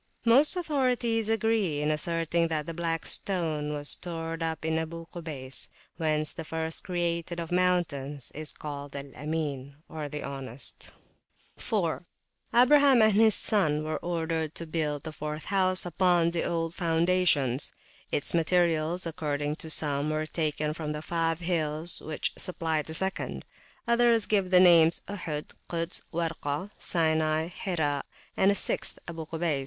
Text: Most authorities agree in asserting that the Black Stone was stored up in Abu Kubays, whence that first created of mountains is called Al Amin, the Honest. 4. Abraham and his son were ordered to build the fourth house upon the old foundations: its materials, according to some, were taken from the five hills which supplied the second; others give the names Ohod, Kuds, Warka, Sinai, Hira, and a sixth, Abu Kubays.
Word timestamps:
Most 0.25 0.55
authorities 0.55 1.29
agree 1.29 1.79
in 1.79 1.91
asserting 1.91 2.47
that 2.47 2.65
the 2.65 2.73
Black 2.73 3.05
Stone 3.05 3.71
was 3.71 3.89
stored 3.89 4.41
up 4.41 4.65
in 4.65 4.79
Abu 4.79 5.05
Kubays, 5.05 5.67
whence 5.97 6.33
that 6.33 6.45
first 6.45 6.83
created 6.83 7.39
of 7.39 7.51
mountains 7.51 8.31
is 8.33 8.51
called 8.51 8.95
Al 8.95 9.13
Amin, 9.15 9.75
the 9.87 10.23
Honest. 10.23 10.95
4. 11.57 12.03
Abraham 12.51 13.03
and 13.03 13.13
his 13.13 13.35
son 13.35 13.83
were 13.83 13.99
ordered 13.99 14.55
to 14.55 14.65
build 14.65 15.03
the 15.03 15.11
fourth 15.11 15.45
house 15.53 15.85
upon 15.85 16.31
the 16.31 16.45
old 16.45 16.73
foundations: 16.73 17.71
its 18.11 18.33
materials, 18.33 19.05
according 19.05 19.55
to 19.57 19.69
some, 19.69 20.09
were 20.09 20.25
taken 20.25 20.73
from 20.73 20.93
the 20.93 21.03
five 21.03 21.41
hills 21.41 22.01
which 22.01 22.33
supplied 22.35 22.87
the 22.87 22.95
second; 22.95 23.45
others 23.87 24.25
give 24.25 24.49
the 24.49 24.59
names 24.59 25.01
Ohod, 25.07 25.51
Kuds, 25.69 26.01
Warka, 26.11 26.71
Sinai, 26.75 27.49
Hira, 27.49 28.03
and 28.35 28.49
a 28.49 28.55
sixth, 28.55 28.97
Abu 29.07 29.27
Kubays. 29.27 29.59